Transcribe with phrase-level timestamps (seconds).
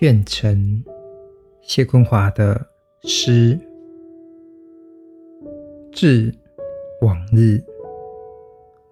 [0.00, 0.80] 卷成
[1.60, 2.64] 谢坤华的
[3.02, 3.58] 诗，
[5.90, 6.32] 致
[7.02, 7.60] 往日，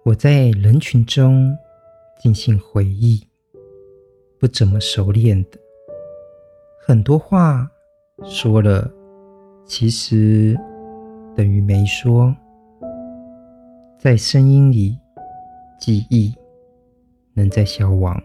[0.03, 1.57] 我在人群中
[2.19, 3.25] 进行回忆，
[4.37, 5.57] 不怎么熟练的，
[6.85, 7.71] 很多话
[8.25, 8.91] 说了，
[9.65, 10.57] 其实
[11.37, 12.35] 等于没说，
[13.97, 14.97] 在声音里，
[15.79, 16.35] 记忆
[17.33, 18.21] 能在消亡，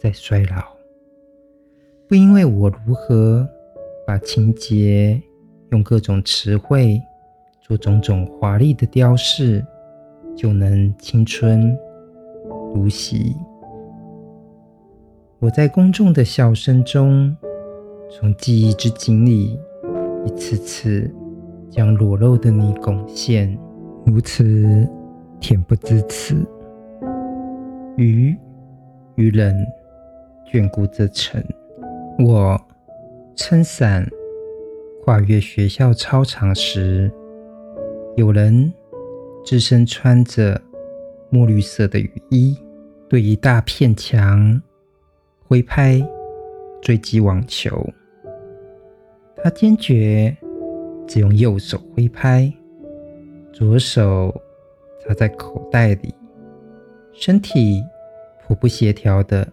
[0.00, 0.75] 在衰老。
[2.08, 3.44] 不因为我如何
[4.06, 5.20] 把情节
[5.72, 7.02] 用各种词汇
[7.60, 9.64] 做种种华丽的雕饰，
[10.36, 11.76] 就能青春
[12.72, 13.34] 如洗。
[15.40, 17.36] 我在公众的笑声中，
[18.08, 19.58] 从记忆之井里
[20.24, 21.12] 一次次
[21.68, 23.58] 将裸露的你贡献，
[24.04, 24.88] 如此
[25.40, 26.36] 恬不知耻。
[27.96, 28.36] 雨
[29.16, 29.52] 与冷
[30.48, 31.42] 眷顾这城。
[32.18, 32.58] 我
[33.36, 34.08] 撑伞
[35.04, 37.12] 跨越学校操场时，
[38.16, 38.72] 有人
[39.44, 40.60] 只身穿着
[41.28, 42.58] 墨绿色的雨衣，
[43.06, 44.60] 对一大片墙
[45.46, 46.02] 挥拍
[46.80, 47.86] 追击网球。
[49.36, 50.34] 他坚决
[51.06, 52.50] 只用右手挥拍，
[53.52, 54.34] 左手
[55.06, 56.14] 插在口袋里，
[57.12, 57.84] 身体
[58.46, 59.46] 颇不协调的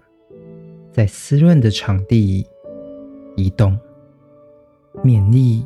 [0.94, 2.48] 在湿润的场地
[3.36, 3.78] 移动，
[5.04, 5.66] 勉力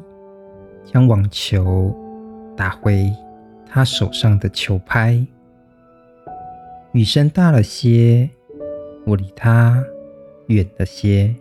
[0.86, 1.96] 将网球
[2.56, 3.12] 打回
[3.66, 5.26] 他手上的球拍。
[6.94, 8.30] 雨声大了些，
[9.06, 9.84] 我离他
[10.48, 11.36] 远了些，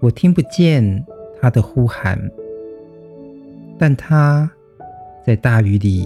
[0.00, 1.04] 我听不见
[1.40, 2.30] 他的呼喊，
[3.78, 4.50] 但他
[5.26, 6.02] 在大雨里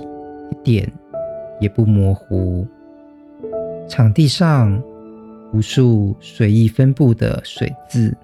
[0.50, 0.90] 一点
[1.60, 2.66] 也不模糊。
[3.86, 4.82] 场地上
[5.52, 8.16] 无数随意分布的水渍。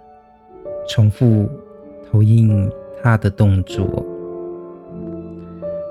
[0.89, 1.49] 重复
[2.11, 2.71] 投影
[3.03, 4.05] 他的动作，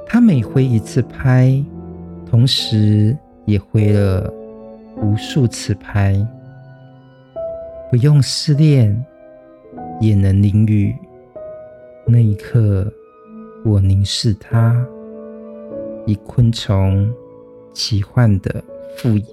[0.05, 1.63] 他每挥一次拍，
[2.29, 4.31] 同时也挥了
[4.97, 6.15] 无数次拍。
[7.89, 9.05] 不用试炼，
[9.99, 10.95] 也能淋雨。
[12.05, 12.85] 那一刻，
[13.65, 14.85] 我凝视他，
[16.05, 17.11] 以昆虫
[17.73, 18.63] 奇幻的
[18.97, 19.25] 复眼，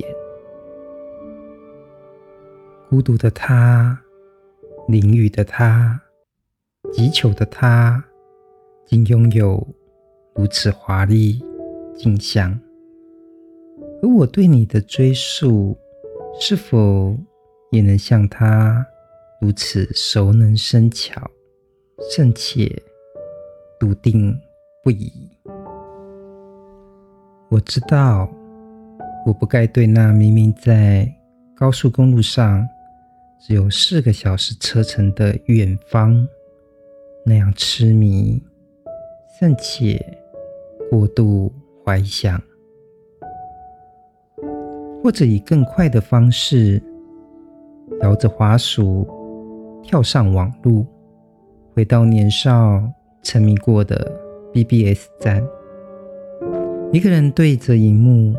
[2.89, 4.01] 孤独的他。
[4.89, 6.01] 淋雨的他，
[6.95, 8.03] 击球的他，
[8.87, 9.63] 竟拥有
[10.35, 11.45] 如此华丽
[11.95, 12.59] 景象。
[14.01, 15.77] 而我对你的追溯，
[16.41, 17.15] 是否
[17.71, 18.83] 也能像他
[19.43, 21.21] 如此熟能生巧、
[22.11, 22.75] 甚且、
[23.79, 24.35] 笃定
[24.83, 25.13] 不已？
[27.51, 28.27] 我知道，
[29.27, 31.07] 我不该对那明明在
[31.55, 32.67] 高速公路上。
[33.41, 36.27] 只有四个小时车程的远方，
[37.25, 38.43] 那样痴迷、
[39.39, 40.05] 甚且
[40.91, 41.53] 过度
[41.85, 42.41] 怀想，
[45.03, 46.83] 或者以更快的方式，
[48.03, 49.09] 摇着滑鼠
[49.83, 50.85] 跳上网路，
[51.75, 52.83] 回到年少
[53.23, 54.11] 沉迷过的
[54.53, 55.43] BBS 站，
[56.93, 58.35] 一个人对着荧幕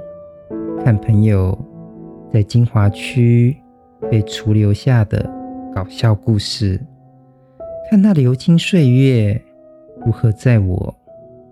[0.84, 1.58] 看朋友
[2.32, 3.58] 在金华区。
[4.10, 5.30] 被除留下的
[5.74, 6.80] 搞笑故事，
[7.90, 9.40] 看那流金岁月
[10.06, 10.96] 如何在我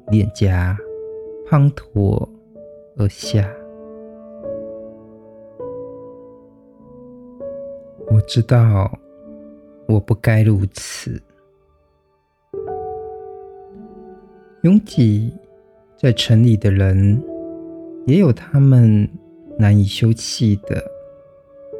[0.09, 0.77] 脸颊
[1.49, 2.27] 滂沱
[2.97, 3.47] 而下。
[8.09, 8.91] 我知道
[9.87, 11.21] 我不该如此。
[14.63, 15.31] 拥挤
[15.95, 17.21] 在城里的人，
[18.05, 19.07] 也有他们
[19.59, 20.83] 难以休憩的。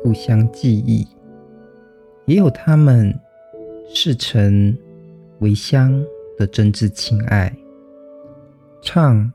[0.03, 1.05] 互相记忆，
[2.25, 3.13] 也有他们
[3.93, 4.77] 似曾
[5.39, 6.03] 为乡
[6.37, 7.53] 的真挚情爱。
[8.81, 9.31] 唱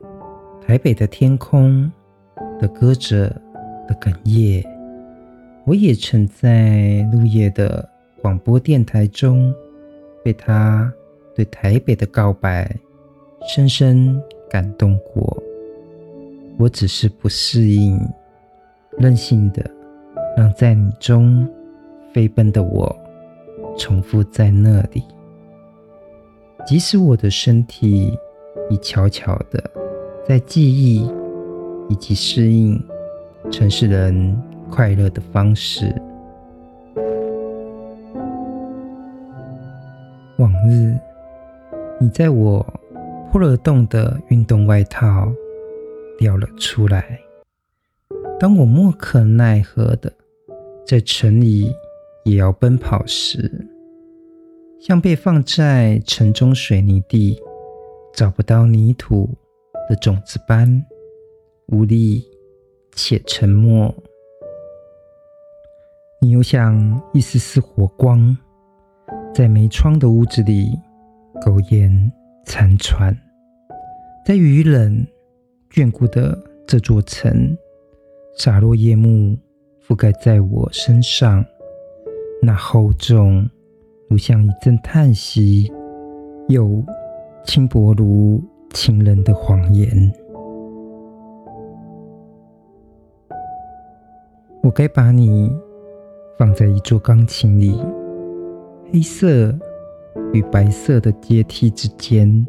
[0.65, 1.91] 台北的天空
[2.59, 3.27] 的歌者
[3.87, 4.65] 的哽咽，
[5.65, 7.87] 我也曾在绿叶的
[8.21, 9.53] 广播电台中，
[10.23, 10.91] 被他
[11.35, 12.73] 对台北的告白
[13.47, 15.43] 深深感动过。
[16.57, 17.99] 我只是不适应，
[18.97, 19.69] 任性的。
[20.35, 21.47] 让在你中
[22.11, 22.95] 飞奔的我
[23.77, 25.03] 重复在那里，
[26.65, 28.17] 即使我的身体
[28.69, 29.63] 已悄悄的
[30.27, 31.07] 在记忆
[31.89, 32.83] 以及适应
[33.51, 34.35] 城市人
[34.71, 35.93] 快乐的方式。
[40.37, 40.97] 往日，
[41.99, 42.65] 你在我
[43.31, 45.31] 破了洞的运动外套
[46.17, 47.19] 掉了出来，
[48.39, 50.11] 当我莫可奈何的。
[50.85, 51.73] 在城里
[52.25, 53.67] 也要奔跑时，
[54.79, 57.39] 像被放在城中水泥地，
[58.13, 59.29] 找不到泥土
[59.89, 60.85] 的种子般
[61.67, 62.23] 无力
[62.93, 63.93] 且沉默。
[66.19, 68.37] 你又像一丝丝火光，
[69.33, 70.77] 在没窗的屋子里
[71.41, 72.11] 苟延
[72.45, 73.17] 残喘，
[74.25, 75.05] 在雨冷
[75.71, 76.37] 眷顾的
[76.67, 77.57] 这座城，
[78.37, 79.37] 洒落夜幕
[79.87, 81.43] 覆盖在我身上，
[82.41, 83.49] 那厚重
[84.09, 85.71] 如像一阵叹息，
[86.47, 86.83] 又
[87.45, 88.41] 轻薄如
[88.71, 90.11] 情人的谎言。
[94.61, 95.51] 我该把你。
[96.35, 97.79] 放在一座钢琴里，
[98.91, 99.53] 黑色
[100.33, 102.45] 与白色的阶梯之间，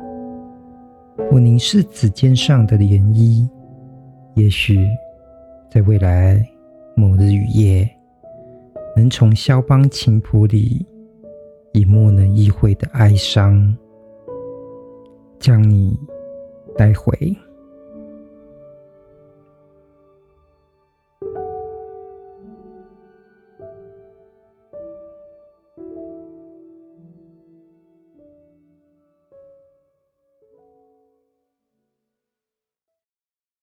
[1.31, 3.47] 我凝视指尖上的涟漪。
[4.35, 4.89] 也许
[5.71, 6.43] 在未来
[6.97, 7.89] 某日雨夜，
[8.95, 10.87] 能从肖邦琴谱里
[11.73, 13.77] 以莫能意会的哀伤，
[15.41, 15.99] 将你
[16.77, 17.13] 带回。